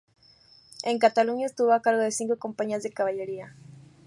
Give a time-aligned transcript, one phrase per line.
[0.81, 3.55] En Cataluña estuvo a cargo de cinco compañías de caballería.